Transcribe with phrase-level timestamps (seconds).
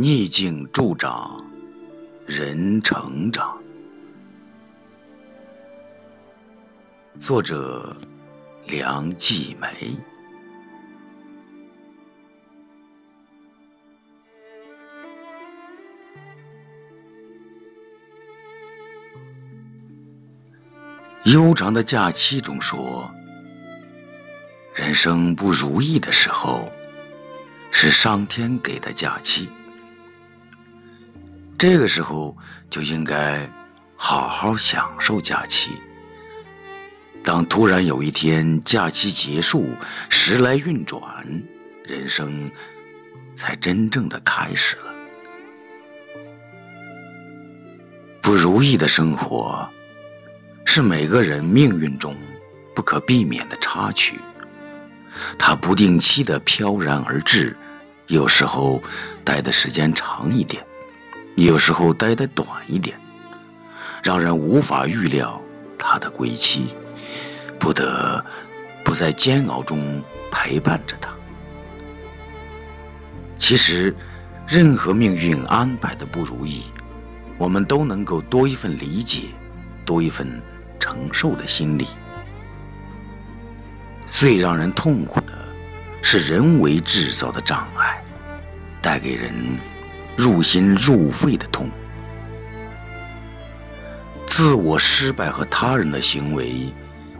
[0.00, 1.44] 逆境助长，
[2.24, 3.60] 人成长。
[7.18, 7.94] 作者：
[8.66, 9.68] 梁继梅。
[21.24, 23.10] 悠长的假期中说，
[24.74, 26.72] 人生不如意的时候，
[27.70, 29.50] 是上天给的假期。
[31.60, 32.38] 这个时候
[32.70, 33.46] 就应该
[33.94, 35.72] 好好享受假期。
[37.22, 39.66] 当突然有一天假期结束，
[40.08, 41.02] 时来运转，
[41.84, 42.50] 人生
[43.34, 44.84] 才真正的开始了。
[48.22, 49.68] 不如意的生活。
[50.64, 52.16] 是每个人命运中
[52.74, 54.18] 不可避免的插曲，
[55.36, 57.54] 它不定期的飘然而至，
[58.06, 58.80] 有时候
[59.24, 60.64] 待的时间长一点，
[61.46, 62.98] 有时候待的短一点，
[64.02, 65.40] 让人无法预料
[65.78, 66.74] 他的归期，
[67.58, 68.24] 不得
[68.84, 71.10] 不在煎熬中陪伴着他。
[73.36, 73.94] 其实，
[74.46, 76.64] 任何命运安排的不如意，
[77.38, 79.28] 我们都能够多一份理解，
[79.84, 80.40] 多一份。
[80.82, 81.86] 承受的心理，
[84.06, 85.34] 最让人痛苦的
[86.00, 88.02] 是人为制造的障碍，
[88.80, 89.30] 带给人
[90.20, 91.70] 入心入肺的痛。
[94.26, 96.70] 自我失败和他人的行为，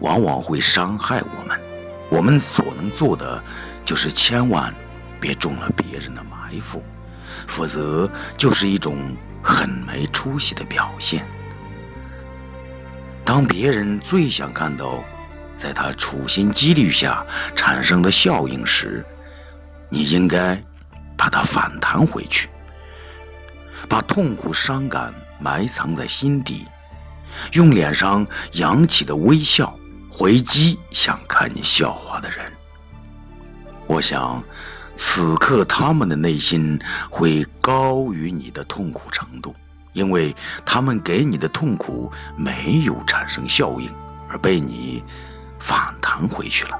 [0.00, 1.60] 往往会伤害我们。
[2.08, 3.44] 我们所能做的，
[3.84, 4.74] 就是千万
[5.20, 6.82] 别中了别人的埋伏，
[7.46, 11.26] 否则就是一种很没出息的表现。
[13.26, 15.04] 当别人最想看到
[15.54, 19.04] 在他处心积虑下产生的效应时，
[19.90, 20.62] 你应该
[21.16, 22.48] 把它反弹回去，
[23.88, 26.66] 把痛苦伤感埋藏在心底，
[27.52, 29.78] 用脸上扬起的微笑
[30.10, 32.52] 回击想看你笑话的人。
[33.86, 34.42] 我想，
[34.96, 36.80] 此刻他们的内心
[37.10, 39.54] 会高于你的痛苦程度。
[39.92, 40.36] 因为
[40.66, 43.90] 他们给你的痛苦没有产生效应，
[44.28, 45.02] 而被你
[45.58, 46.78] 反弹回去了。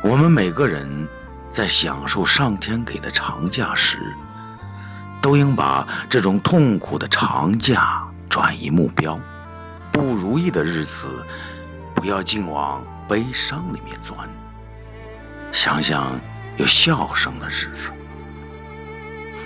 [0.00, 1.06] 我们每个人
[1.50, 3.98] 在享受上天给的长假时，
[5.24, 9.18] 都应把这种痛苦的长假转移目标。
[9.90, 11.24] 不如意的日子，
[11.94, 14.28] 不要尽往悲伤里面钻，
[15.50, 16.20] 想想
[16.58, 17.90] 有笑声的日子。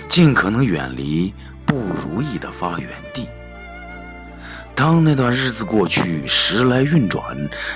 [0.09, 1.33] 尽可能远离
[1.65, 3.29] 不如意的发源地。
[4.75, 7.23] 当那段日子过去，时来运转，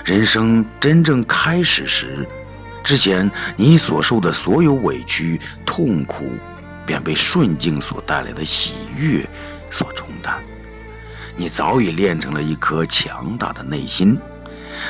[0.04, 2.28] 人生真正开始时，
[2.84, 6.32] 之前你所受的所有委屈、痛苦，
[6.86, 9.28] 便被顺境所带来的喜悦
[9.70, 10.44] 所冲淡。
[11.36, 14.20] 你早已练成了一颗强大的内心，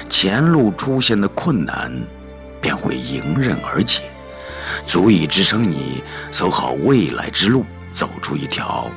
[0.09, 2.05] 前路出现的困难，
[2.59, 4.01] 便会迎刃而解。
[4.85, 8.89] 足以支撑你走好未来之路，走出一条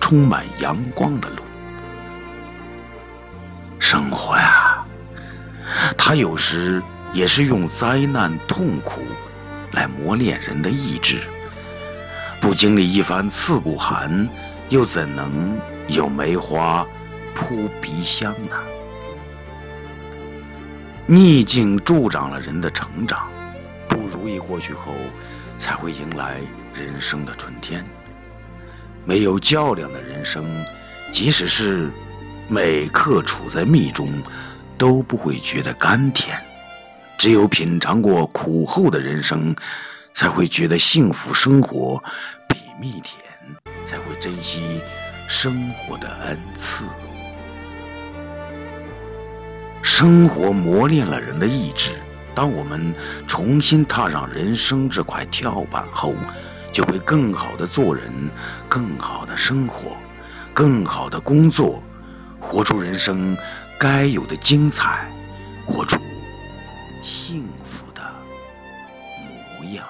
[0.00, 1.42] 充满阳光的路。
[3.78, 4.84] 生活呀，
[5.96, 6.82] 它有时
[7.12, 9.02] 也是用灾难、痛苦
[9.72, 11.18] 来磨练人的意志。
[12.42, 14.28] 不经历一番刺骨寒，
[14.68, 16.84] 又怎能有梅花
[17.36, 18.56] 扑鼻香呢？
[21.06, 23.30] 逆境助长了人的成长。
[23.88, 24.92] 不如意过去后，
[25.56, 26.40] 才会迎来
[26.74, 27.84] 人生的春天。
[29.04, 30.64] 没有较量的人生，
[31.12, 31.92] 即使是
[32.48, 34.20] 每刻处在蜜中，
[34.76, 36.42] 都不会觉得甘甜。
[37.18, 39.54] 只有品尝过苦后的人生，
[40.12, 42.02] 才会觉得幸福生活
[42.48, 43.22] 比蜜甜，
[43.84, 44.80] 才会珍惜
[45.28, 46.84] 生活的恩赐。
[49.82, 51.90] 生活磨练了人的意志。
[52.34, 52.94] 当我们
[53.26, 56.14] 重新踏上人生这块跳板后，
[56.72, 58.30] 就会更好的做人，
[58.70, 59.98] 更好的生活，
[60.54, 61.82] 更好的工作，
[62.40, 63.36] 活出人生
[63.78, 65.12] 该有的精彩，
[65.66, 65.98] 活出
[67.02, 68.00] 幸福的
[69.58, 69.86] 模样。